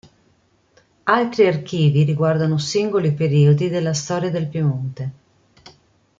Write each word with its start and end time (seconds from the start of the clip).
Altri 1.03 1.45
archivi 1.45 2.01
riguardano 2.01 2.57
singoli 2.57 3.13
periodi 3.13 3.69
della 3.69 3.93
storia 3.93 4.31
del 4.31 4.47
Piemonte. 4.47 5.11